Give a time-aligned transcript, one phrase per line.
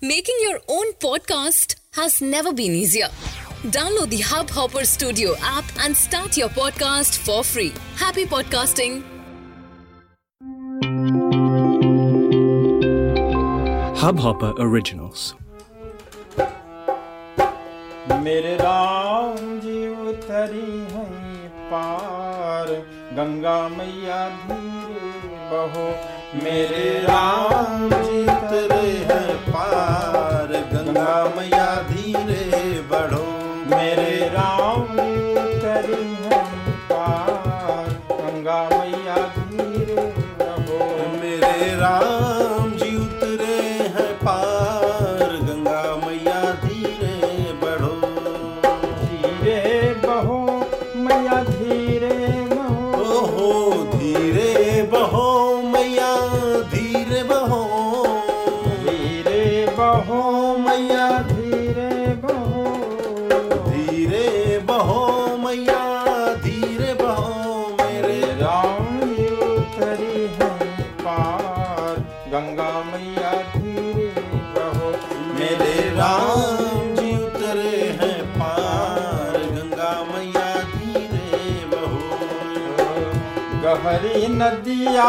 [0.00, 3.09] Making your own podcast has never been easier.
[3.75, 7.71] Download the Hubhopper Studio app and start your podcast for free.
[7.97, 9.03] Happy podcasting!
[14.01, 15.33] Hubhopper Originals.
[18.23, 19.77] मेरे राम जी
[20.09, 22.67] उतरी हैं पार
[23.17, 25.11] गंगा मैया धीरे
[25.51, 25.85] बहो
[26.33, 32.30] मेरे राम जी तेरे हैं पार गंगा मैया धीरे
[83.80, 85.08] गहरी नदिया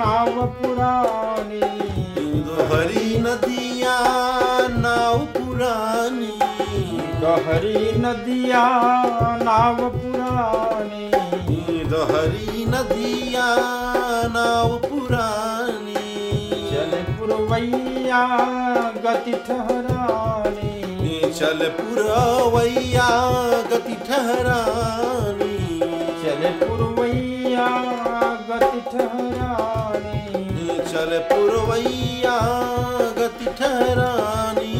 [0.00, 1.60] नाव पुरानी
[2.48, 3.94] दोहरी नदिया
[4.84, 6.32] नाव पुरानी
[7.24, 8.64] गहरी नदिया
[9.48, 11.08] नाव पुरानी
[11.92, 13.46] दोहरी नदिया
[14.36, 16.04] नाव पुरानी
[16.70, 18.22] चल पुरवैया
[19.06, 23.08] गति ठहरानी चल पुरवैया
[23.72, 25.47] गति ठहरानी
[28.89, 32.37] गति ठहरानी। चल पुरवैया
[33.17, 34.73] गति ठहरानी।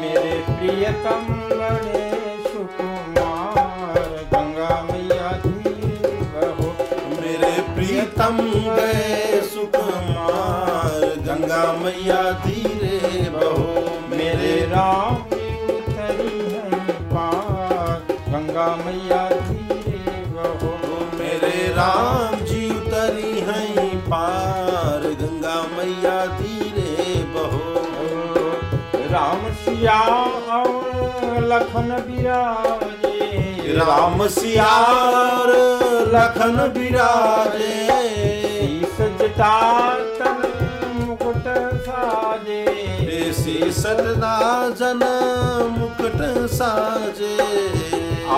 [0.00, 2.02] मेरे प्रियतम बड़े
[2.46, 6.68] सुकुमार गंगा मैया धीरे बहो
[7.20, 8.36] मेरे प्रीतम
[8.76, 15.16] गए सुकुमार गंगा मैया धीरे बहो मेरे राम
[15.76, 19.27] उतरी है पार गंगा मैया
[25.88, 27.68] मैया धीरे बहो।
[29.12, 30.00] राम सिया
[31.50, 35.52] लखन विराजे राम सियार
[36.14, 37.72] लखन विराजे
[38.58, 39.54] शीस जटा
[40.18, 40.40] तन
[40.98, 41.48] मुकुट
[41.88, 42.64] साजे।
[43.72, 44.36] सदा
[44.78, 45.02] जन
[45.70, 46.20] मुकुट
[46.52, 47.34] साजे।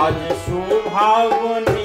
[0.01, 1.80] आज सुभावनी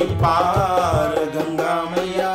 [0.00, 2.32] पार गंगा मैया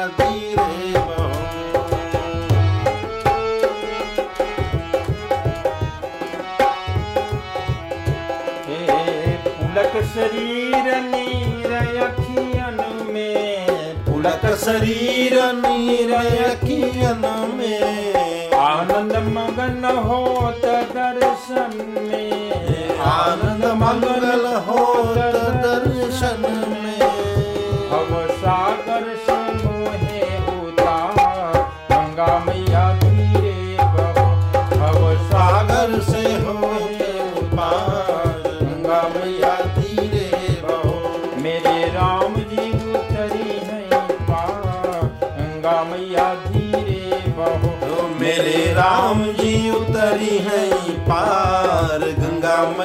[8.67, 11.71] हे पुलक शरीर नीर
[12.03, 12.79] अखियन
[13.11, 17.25] में, पुलक शरीर नीर अखियन
[17.57, 21.71] में। आनंद मगन होत दर्शन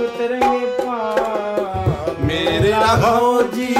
[0.05, 3.73] उतरेंगे पार मेरे राघव जी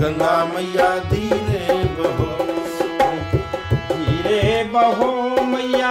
[0.00, 2.28] गंगा मैया धीरे बहो
[3.92, 5.10] धीरे बहो
[5.52, 5.90] मैया